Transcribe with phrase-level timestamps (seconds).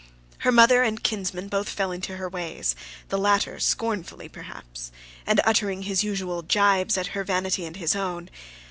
[0.39, 2.75] Her mother and kinsman both fell into her ways,
[3.09, 4.91] the latter scornfully perhaps,
[5.27, 8.31] and uttering his usual gibes at her vanity and his own.